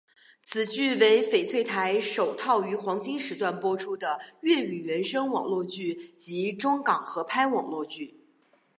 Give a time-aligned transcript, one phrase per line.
[0.41, 8.19] 此剧为翡翠台首套于黄金时段播出的粤语原声网络剧及中港合拍网络剧。